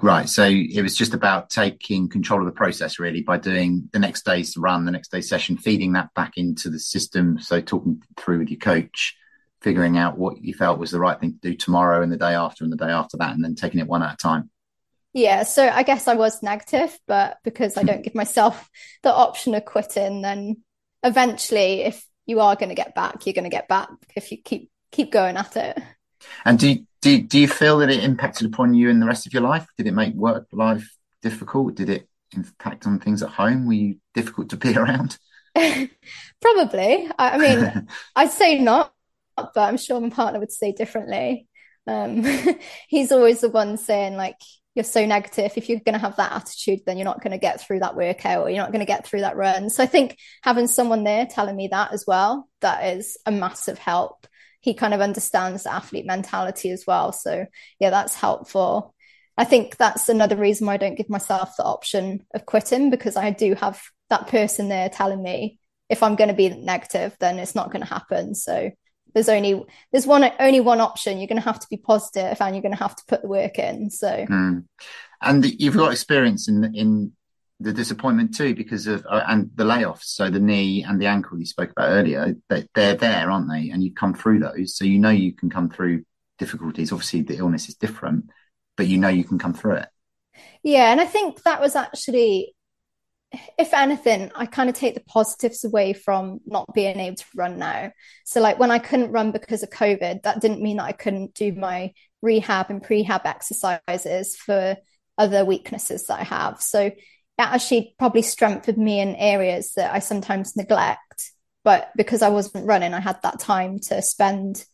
[0.00, 0.28] Right.
[0.28, 4.24] So it was just about taking control of the process really by doing the next
[4.24, 7.40] day's run, the next day's session, feeding that back into the system.
[7.40, 9.16] So talking through with your coach,
[9.62, 12.34] figuring out what you felt was the right thing to do tomorrow and the day
[12.34, 14.48] after and the day after that, and then taking it one at a time.
[15.12, 15.42] Yeah.
[15.42, 18.70] So I guess I was negative, but because I don't give myself
[19.02, 20.62] the option of quitting, then
[21.02, 24.38] eventually, if you are going to get back, you're going to get back if you
[24.42, 25.78] keep keep going at it.
[26.44, 29.32] And do do do you feel that it impacted upon you in the rest of
[29.32, 29.66] your life?
[29.76, 31.76] Did it make work life difficult?
[31.76, 33.66] Did it impact on things at home?
[33.66, 35.18] Were you difficult to be around?
[36.40, 37.10] Probably.
[37.18, 38.92] I, I mean, I'd say not,
[39.36, 41.48] but I'm sure my partner would say differently.
[41.86, 42.24] Um,
[42.88, 44.40] he's always the one saying like,
[44.76, 45.52] you're so negative.
[45.56, 47.96] If you're going to have that attitude, then you're not going to get through that
[47.96, 49.70] workout or you're not going to get through that run.
[49.70, 53.78] So I think having someone there telling me that as well, that is a massive
[53.78, 54.26] help.
[54.60, 57.12] He kind of understands the athlete mentality as well.
[57.12, 57.46] So
[57.80, 58.94] yeah, that's helpful.
[59.38, 63.16] I think that's another reason why I don't give myself the option of quitting because
[63.16, 65.58] I do have that person there telling me
[65.88, 68.34] if I'm going to be negative, then it's not going to happen.
[68.34, 68.72] So
[69.16, 71.16] there's only there's one only one option.
[71.16, 73.28] You're going to have to be positive and you're going to have to put the
[73.28, 74.08] work in so.
[74.08, 74.64] Mm.
[75.22, 77.12] and you've got experience in in
[77.58, 80.04] the disappointment too because of uh, and the layoffs.
[80.04, 83.70] So the knee and the ankle you spoke about earlier they, they're there aren't they?
[83.70, 84.76] And you come through those.
[84.76, 86.04] So you know you can come through
[86.38, 86.92] difficulties.
[86.92, 88.28] Obviously the illness is different
[88.76, 89.88] but you know you can come through it.
[90.62, 92.55] Yeah and i think that was actually
[93.58, 97.58] if anything, I kind of take the positives away from not being able to run
[97.58, 97.92] now.
[98.24, 101.34] So, like when I couldn't run because of COVID, that didn't mean that I couldn't
[101.34, 104.76] do my rehab and prehab exercises for
[105.18, 106.62] other weaknesses that I have.
[106.62, 106.94] So, it
[107.38, 111.32] actually probably strengthened me in areas that I sometimes neglect.
[111.64, 114.64] But because I wasn't running, I had that time to spend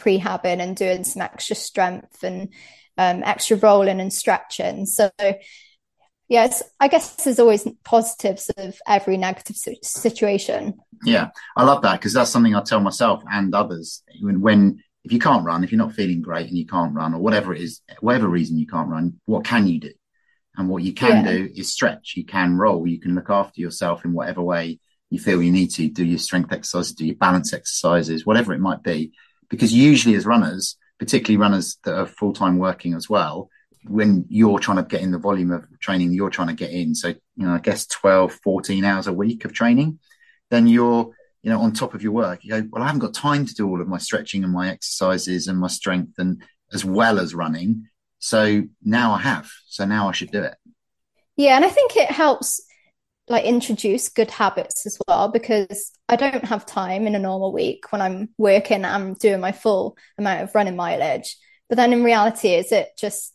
[0.00, 2.52] prehabbing and doing some extra strength and
[2.98, 4.86] um, extra rolling and stretching.
[4.86, 5.10] So,
[6.30, 10.80] yes, I guess there's always positives of every negative situation.
[11.04, 14.02] Yeah, I love that because that's something I tell myself and others.
[14.22, 17.12] When, when if you can't run, if you're not feeling great and you can't run,
[17.12, 19.92] or whatever it is, whatever reason you can't run, what can you do?
[20.56, 21.32] And what you can yeah.
[21.32, 22.14] do is stretch.
[22.16, 22.86] You can roll.
[22.86, 25.88] You can look after yourself in whatever way you feel you need to.
[25.88, 29.12] Do your strength exercises, do your balance exercises, whatever it might be.
[29.48, 33.48] Because usually, as runners, particularly runners that are full time working as well,
[33.84, 36.94] when you're trying to get in the volume of training you're trying to get in
[36.94, 39.98] so you know i guess 12 14 hours a week of training
[40.50, 41.10] then you're
[41.42, 43.54] you know on top of your work you go well i haven't got time to
[43.54, 47.34] do all of my stretching and my exercises and my strength and as well as
[47.34, 47.86] running
[48.18, 50.54] so now i have so now i should do it.
[51.36, 52.60] Yeah and i think it helps
[53.28, 57.90] like introduce good habits as well because i don't have time in a normal week
[57.90, 61.36] when i'm working i'm doing my full amount of running mileage
[61.68, 63.32] but then in reality is it just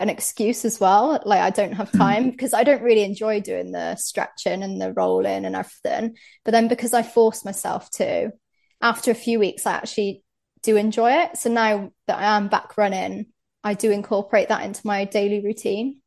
[0.00, 1.20] an excuse as well.
[1.24, 1.98] Like I don't have hmm.
[1.98, 6.16] time because I don't really enjoy doing the stretching and the rolling and everything.
[6.44, 8.32] But then because I force myself to,
[8.80, 10.22] after a few weeks, I actually
[10.62, 11.36] do enjoy it.
[11.36, 13.26] So now that I am back running,
[13.64, 16.00] I do incorporate that into my daily routine.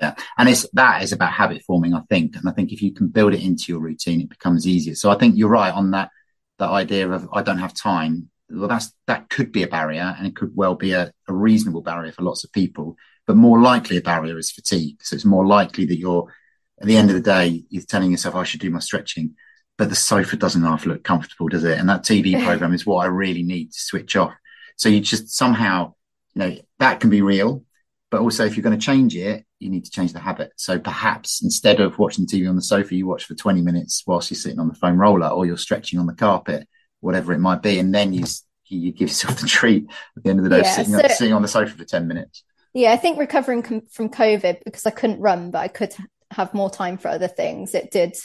[0.00, 2.34] Yeah, and it's that is about habit forming, I think.
[2.36, 4.94] And I think if you can build it into your routine, it becomes easier.
[4.94, 6.10] So I think you're right on that.
[6.58, 8.30] That idea of I don't have time.
[8.48, 11.82] Well, that's that could be a barrier, and it could well be a, a reasonable
[11.82, 14.96] barrier for lots of people but more likely a barrier is fatigue.
[15.02, 16.32] So it's more likely that you're
[16.80, 19.34] at the end of the day, you're telling yourself, I should do my stretching,
[19.78, 21.78] but the sofa doesn't half look comfortable, does it?
[21.78, 24.34] And that TV program is what I really need to switch off.
[24.76, 25.94] So you just somehow,
[26.34, 27.64] you know, that can be real,
[28.10, 30.52] but also if you're going to change it, you need to change the habit.
[30.56, 34.30] So perhaps instead of watching TV on the sofa, you watch for 20 minutes whilst
[34.30, 36.68] you're sitting on the foam roller or you're stretching on the carpet,
[37.00, 37.78] whatever it might be.
[37.78, 38.24] And then you,
[38.66, 41.32] you give yourself the treat at the end of the day, yeah, sitting, so- sitting
[41.32, 42.42] on the sofa for 10 minutes.
[42.74, 45.94] Yeah, I think recovering com- from COVID because I couldn't run, but I could
[46.32, 47.74] have more time for other things.
[47.74, 48.16] It did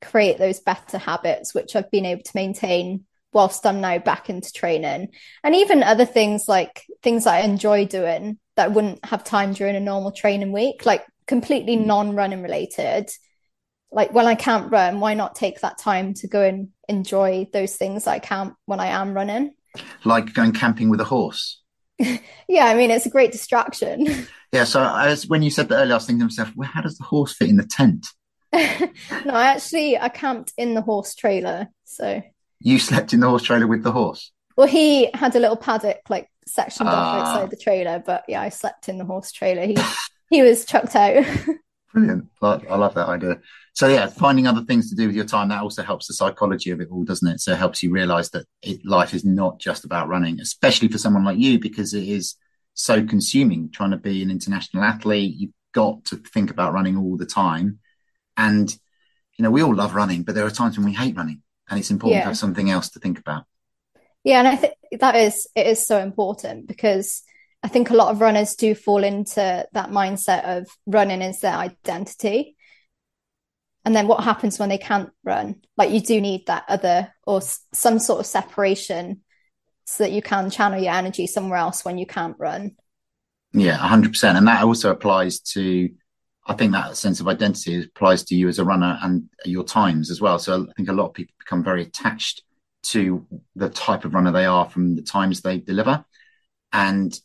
[0.00, 4.52] create those better habits, which I've been able to maintain whilst I'm now back into
[4.52, 5.08] training.
[5.42, 9.76] And even other things like things I enjoy doing that I wouldn't have time during
[9.76, 13.10] a normal training week, like completely non running related.
[13.90, 17.76] Like when I can't run, why not take that time to go and enjoy those
[17.76, 19.54] things I can't when I am running?
[20.04, 21.60] Like going camping with a horse.
[22.48, 24.26] yeah, I mean, it's a great distraction.
[24.52, 24.64] Yeah.
[24.64, 26.96] So as when you said that earlier, I was thinking to myself, well, how does
[26.96, 28.06] the horse fit in the tent?
[28.54, 28.60] no,
[29.34, 31.66] I actually I camped in the horse trailer.
[31.84, 32.22] So
[32.60, 34.32] You slept in the horse trailer with the horse.
[34.56, 37.20] Well, he had a little paddock like sectioned off Ah.
[37.32, 39.66] outside the trailer, but yeah, I slept in the horse trailer.
[39.66, 39.76] He
[40.30, 41.26] he was chucked out.
[41.96, 42.26] Brilliant.
[42.42, 43.40] I, I love that idea.
[43.72, 46.68] So yeah, finding other things to do with your time that also helps the psychology
[46.70, 47.40] of it all, doesn't it?
[47.40, 50.98] So it helps you realise that it, life is not just about running, especially for
[50.98, 52.34] someone like you because it is
[52.74, 53.70] so consuming.
[53.70, 57.78] Trying to be an international athlete, you've got to think about running all the time,
[58.36, 58.70] and
[59.38, 61.78] you know we all love running, but there are times when we hate running, and
[61.78, 62.24] it's important Yeah.
[62.24, 63.44] to have something else to think about.
[64.22, 67.22] Yeah, and I think that is it is so important because
[67.66, 71.56] I think a lot of runners do fall into that mindset of running is their
[71.56, 72.54] identity.
[73.84, 75.56] And then what happens when they can't run?
[75.76, 77.40] Like you do need that other or
[77.72, 79.22] some sort of separation
[79.84, 82.76] so that you can channel your energy somewhere else when you can't run.
[83.52, 85.90] Yeah, hundred percent, and that also applies to.
[86.46, 90.12] I think that sense of identity applies to you as a runner and your times
[90.12, 90.38] as well.
[90.38, 92.44] So I think a lot of people become very attached
[92.84, 93.26] to
[93.56, 96.04] the type of runner they are from the times they deliver,
[96.72, 97.20] and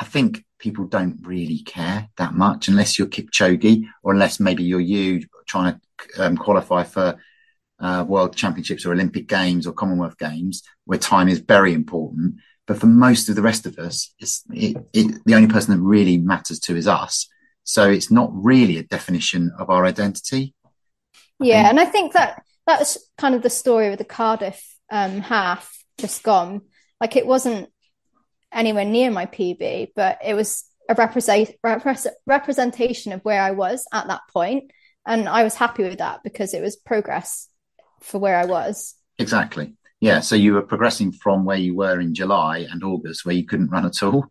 [0.00, 4.80] I think people don't really care that much unless you're Kipchoge or unless maybe you're
[4.80, 7.20] you trying to um, qualify for
[7.78, 12.36] uh, World Championships or Olympic Games or Commonwealth Games, where time is very important.
[12.66, 15.82] But for most of the rest of us, it's it, it, the only person that
[15.82, 17.28] really matters to is us.
[17.64, 20.54] So it's not really a definition of our identity.
[21.38, 25.84] Yeah, and I think that that's kind of the story with the Cardiff um, half
[25.98, 26.62] just gone.
[27.00, 27.70] Like it wasn't
[28.52, 33.86] anywhere near my PB, but it was a represent, repres representation of where I was
[33.92, 34.70] at that point,
[35.06, 37.48] and I was happy with that because it was progress
[38.00, 38.94] for where I was.
[39.18, 39.74] Exactly.
[40.00, 40.20] Yeah.
[40.20, 43.70] So you were progressing from where you were in July and August, where you couldn't
[43.70, 44.26] run at all.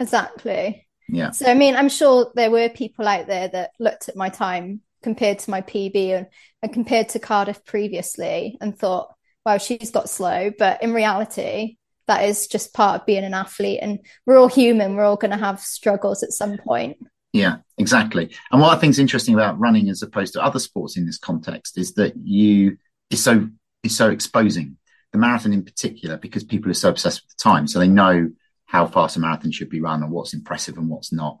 [0.00, 0.86] Exactly.
[1.08, 1.30] Yeah.
[1.30, 4.80] So I mean, I'm sure there were people out there that looked at my time
[5.02, 6.26] compared to my PB and,
[6.62, 9.14] and compared to Cardiff previously and thought,
[9.46, 10.50] wow, she's got slow.
[10.56, 13.80] But in reality, that is just part of being an athlete.
[13.82, 14.96] And we're all human.
[14.96, 16.98] We're all going to have struggles at some point.
[17.32, 18.34] Yeah, exactly.
[18.52, 21.18] And what I think is interesting about running as opposed to other sports in this
[21.18, 22.78] context is that you
[23.10, 23.48] is so
[23.82, 24.76] is so exposing.
[25.12, 28.30] The marathon in particular, because people are so obsessed with the time, so they know
[28.66, 31.38] how fast a marathon should be run and what's impressive and what's not.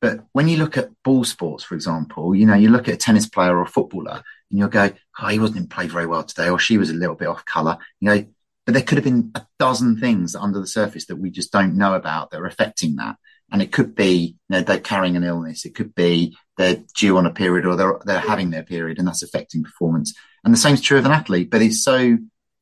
[0.00, 2.98] But when you look at ball sports, for example, you know, you look at a
[2.98, 6.50] tennis player or a footballer and you'll go, oh, he wasn't played very well today,
[6.50, 8.24] or she was a little bit off colour, you know,
[8.64, 11.76] but there could have been a dozen things under the surface that we just don't
[11.76, 13.16] know about that are affecting that.
[13.52, 15.64] And it could be, you know, they're carrying an illness.
[15.64, 19.06] It could be they're due on a period or they're, they're having their period and
[19.06, 20.14] that's affecting performance.
[20.44, 22.16] And the same is true of an athlete, but it's so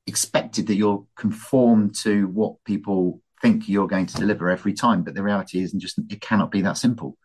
[0.06, 5.02] expected that you'll conform to what people think you're going to deliver every time.
[5.02, 7.16] But the reality isn't just, it cannot be that simple.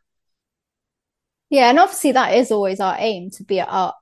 [1.49, 3.93] Yeah, and obviously that is always our aim to be at our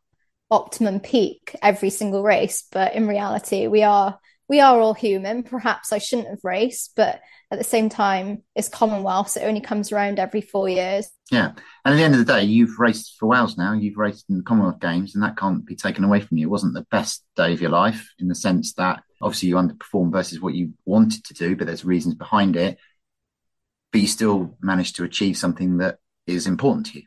[0.51, 2.65] optimum peak every single race.
[2.71, 5.43] But in reality, we are we are all human.
[5.43, 9.61] Perhaps I shouldn't have raced, but at the same time, it's Commonwealth, so it only
[9.61, 11.09] comes around every four years.
[11.31, 11.53] Yeah.
[11.83, 13.73] And at the end of the day, you've raced for Wales now.
[13.73, 16.47] You've raced in the Commonwealth Games, and that can't be taken away from you.
[16.47, 20.11] It wasn't the best day of your life in the sense that obviously you underperformed
[20.11, 22.77] versus what you wanted to do, but there's reasons behind it.
[23.91, 27.05] But you still managed to achieve something that is important to you.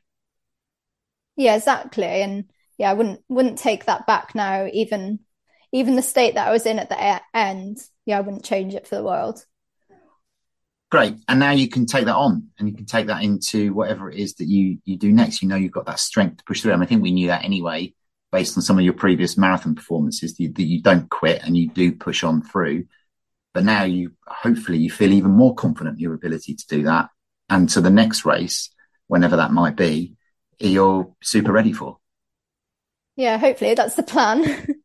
[1.37, 2.05] Yeah, exactly.
[2.05, 4.67] And yeah, I wouldn't wouldn't take that back now.
[4.73, 5.21] Even
[5.73, 8.87] even the state that I was in at the end, yeah, I wouldn't change it
[8.87, 9.45] for the world.
[10.91, 11.17] Great.
[11.29, 14.19] And now you can take that on and you can take that into whatever it
[14.19, 15.43] is that you, you do next.
[15.43, 16.73] You know, you've got that strength to push through.
[16.73, 17.93] And I think we knew that anyway,
[18.33, 21.57] based on some of your previous marathon performances, that you, that you don't quit and
[21.57, 22.87] you do push on through.
[23.53, 27.11] But now you, hopefully you feel even more confident in your ability to do that.
[27.51, 28.71] And to the next race,
[29.09, 30.15] whenever that might be,
[30.59, 31.99] you're super ready for.
[33.17, 34.75] Yeah, hopefully that's the plan.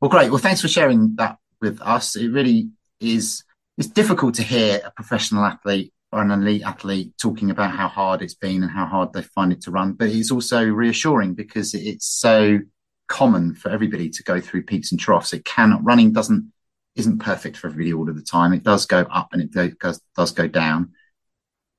[0.00, 0.30] Well, great.
[0.30, 2.14] Well, thanks for sharing that with us.
[2.14, 3.42] It really is,
[3.76, 8.22] it's difficult to hear a professional athlete or an elite athlete talking about how hard
[8.22, 9.94] it's been and how hard they find it to run.
[9.94, 12.60] But it's also reassuring because it's so
[13.08, 15.32] common for everybody to go through peaks and troughs.
[15.32, 16.52] It cannot, running doesn't,
[16.94, 18.52] isn't perfect for everybody all of the time.
[18.52, 19.50] It does go up and it
[19.80, 20.92] does, does go down.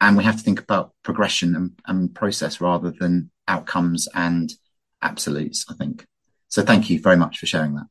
[0.02, 4.54] And we have to think about progression and, and process rather than outcomes and
[5.02, 6.06] absolutes, I think.
[6.50, 7.88] So thank you very much for sharing that.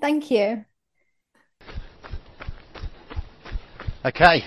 [0.00, 0.64] Thank you.
[4.02, 4.42] Okay,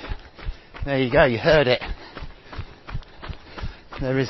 [0.83, 1.81] there you go, you heard it.
[4.01, 4.29] There is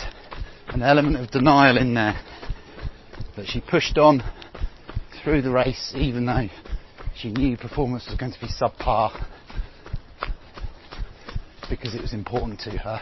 [0.70, 2.20] an element of denial in there.
[3.38, 4.22] But she pushed on
[5.24, 6.49] through the race even though
[7.16, 9.26] she knew performance was going to be subpar
[11.70, 13.01] because it was important to her.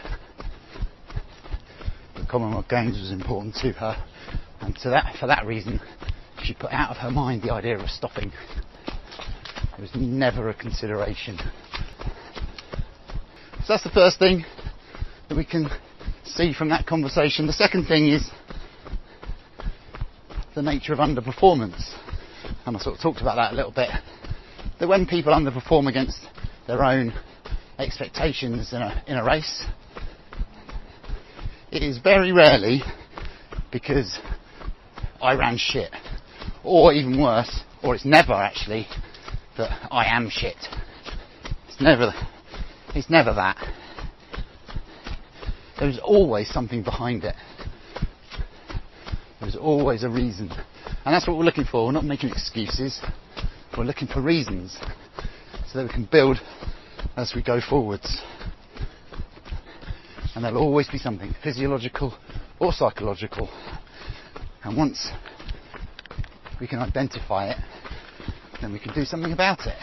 [2.16, 4.04] The Commonwealth Games was important to her
[4.60, 5.80] and to that, for that reason
[6.46, 8.30] she put out of her mind the idea of stopping
[9.76, 11.38] It was never a consideration.
[13.64, 14.44] So that's the first thing
[15.28, 15.68] that we can
[16.24, 17.48] see from that conversation.
[17.48, 18.30] The second thing is
[20.54, 21.92] the nature of underperformance.
[22.64, 23.90] And I sort of talked about that a little bit.
[24.78, 26.20] That when people underperform against
[26.68, 27.12] their own
[27.78, 29.64] expectations in a, in a race,
[31.72, 32.82] it is very rarely
[33.72, 34.16] because
[35.20, 35.90] I ran shit.
[36.66, 38.88] Or even worse, or it's never actually
[39.56, 40.56] that I am shit.
[41.68, 42.12] It's never,
[42.94, 43.56] it's never that.
[45.78, 47.36] There's always something behind it.
[49.40, 50.50] There's always a reason.
[51.04, 51.86] And that's what we're looking for.
[51.86, 53.00] We're not making excuses.
[53.78, 54.76] We're looking for reasons
[55.70, 56.40] so that we can build
[57.16, 58.22] as we go forwards.
[60.34, 62.18] And there'll always be something physiological
[62.58, 63.48] or psychological.
[64.64, 65.10] And once
[66.60, 67.56] we can identify it,
[68.60, 69.76] then we can do something about it.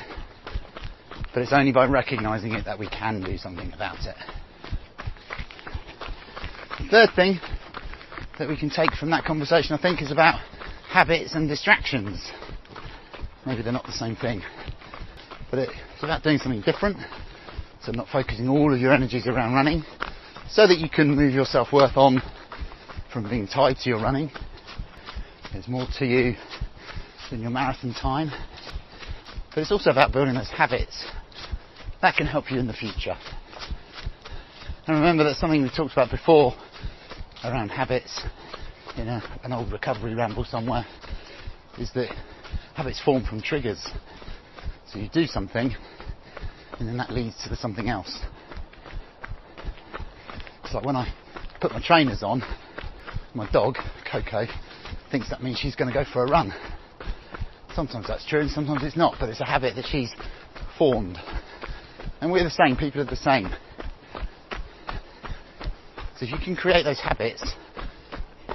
[1.34, 4.16] But it's only by recognizing it that we can do something about it.
[6.90, 7.40] Third thing
[8.40, 10.40] that we can take from that conversation, I think, is about
[10.90, 12.32] habits and distractions.
[13.46, 14.42] Maybe they're not the same thing,
[15.50, 16.98] but it's about doing something different.
[17.84, 19.84] So not focusing all of your energies around running,
[20.50, 22.22] so that you can move your self-worth on
[23.12, 24.32] from being tied to your running.
[25.52, 26.36] There's more to you
[27.34, 28.32] than your marathon time.
[29.50, 31.04] But it's also about building those habits
[32.00, 33.18] that can help you in the future.
[34.86, 36.54] And remember that something we talked about before
[37.44, 38.22] around habits
[38.98, 40.86] in a, an old recovery ramble somewhere
[41.80, 42.16] is that
[42.76, 43.84] habits form from triggers.
[44.92, 45.76] So you do something
[46.78, 48.20] and then that leads to something else.
[50.64, 51.12] It's like when I
[51.60, 52.44] put my trainers on,
[53.34, 53.78] my dog,
[54.12, 54.46] Coco,
[55.10, 56.54] thinks that means she's going to go for a run.
[57.76, 60.14] Sometimes that's true and sometimes it's not, but it's a habit that she's
[60.78, 61.18] formed.
[62.22, 63.50] And we're the same, people are the same.
[66.18, 67.44] So if you can create those habits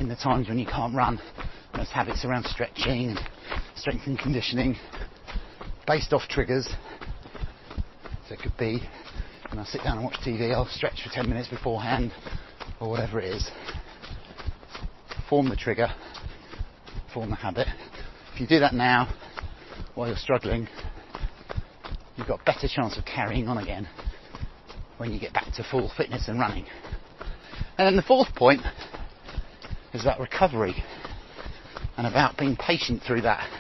[0.01, 1.21] in the times when you can't run,
[1.75, 3.21] those habits around stretching, and
[3.75, 4.77] strength and conditioning,
[5.87, 6.69] based off triggers.
[8.29, 8.81] So it could be
[9.51, 12.13] when I sit down and watch TV, I'll stretch for 10 minutes beforehand,
[12.81, 13.51] or whatever it is.
[15.29, 15.89] Form the trigger,
[17.13, 17.67] form the habit.
[18.39, 19.13] If you do that now,
[19.97, 20.69] while you're struggling,
[22.15, 23.89] you've got a better chance of carrying on again
[24.99, 26.65] when you get back to full fitness and running.
[27.77, 28.61] And then the fourth point
[29.93, 30.77] is about recovery
[31.97, 33.51] and about being patient through that.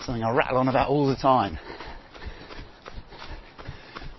[0.00, 1.58] Something I rattle on about all the time.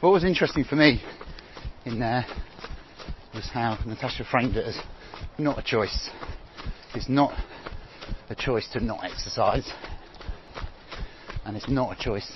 [0.01, 1.01] What was interesting for me
[1.85, 2.23] in there
[3.33, 4.77] was how Natasha framed it as
[5.39, 6.11] not a choice.
[6.93, 7.33] It's not
[8.29, 9.71] a choice to not exercise,
[11.57, 12.31] it's not a choice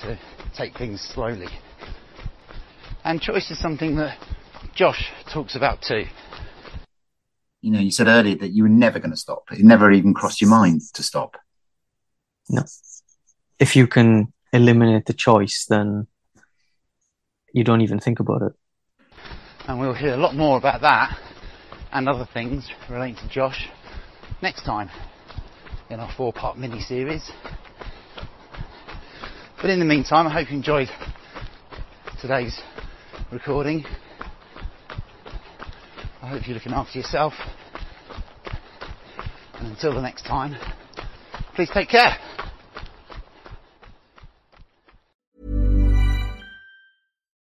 [0.00, 0.18] to
[0.56, 1.48] take things slowly.
[3.04, 4.18] And choice is something that
[4.74, 6.04] Josh talks about too.
[7.60, 9.44] You know, you said earlier that you were never going to stop.
[9.52, 11.36] It never even crossed your mind to stop.
[12.48, 12.62] No.
[13.58, 16.06] If you can eliminate the choice, then
[17.52, 18.52] you don't even think about it.
[19.68, 21.18] And we'll hear a lot more about that
[21.92, 23.68] and other things relating to Josh
[24.42, 24.90] next time
[25.90, 27.30] in our four part mini series.
[29.60, 30.88] But in the meantime, I hope you enjoyed
[32.20, 32.60] today's
[33.32, 33.86] recording.
[36.20, 37.32] I hope you're looking after yourself.
[39.54, 40.56] And until the next time,
[41.54, 42.18] please take care.